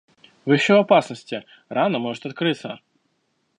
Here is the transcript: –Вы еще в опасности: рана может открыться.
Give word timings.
–Вы 0.45 0.55
еще 0.55 0.73
в 0.77 0.79
опасности: 0.79 1.45
рана 1.69 1.99
может 1.99 2.25
открыться. 2.25 2.79